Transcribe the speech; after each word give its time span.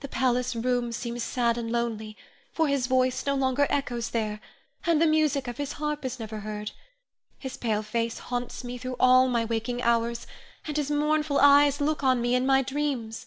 The 0.00 0.08
palace 0.08 0.56
rooms 0.56 0.96
seem 0.96 1.18
sad 1.18 1.58
and 1.58 1.70
lonely, 1.70 2.16
for 2.52 2.68
his 2.68 2.86
voice 2.86 3.26
no 3.26 3.34
longer 3.34 3.66
echoes 3.68 4.08
there, 4.08 4.40
and 4.86 4.98
the 4.98 5.06
music 5.06 5.46
of 5.46 5.58
his 5.58 5.72
harp 5.72 6.06
is 6.06 6.18
never 6.18 6.40
heard. 6.40 6.70
His 7.38 7.58
pale 7.58 7.82
face 7.82 8.18
haunts 8.18 8.64
me 8.64 8.78
through 8.78 8.96
all 8.98 9.28
my 9.28 9.44
waking 9.44 9.82
hours, 9.82 10.26
and 10.66 10.74
his 10.74 10.90
mournful 10.90 11.36
eyes 11.38 11.82
look 11.82 12.02
on 12.02 12.22
me 12.22 12.34
in 12.34 12.46
my 12.46 12.62
dreams. 12.62 13.26